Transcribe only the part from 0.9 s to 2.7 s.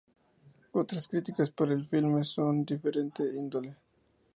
críticas para el filme son